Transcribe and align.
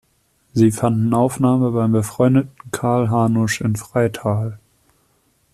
Sie 0.51 0.71
fanden 0.71 1.13
Aufnahme 1.13 1.69
beim 1.73 1.91
befreundeten 1.91 2.71
Karl 2.71 3.11
Hanusch 3.11 3.61
in 3.61 3.75
Freital. 3.75 4.57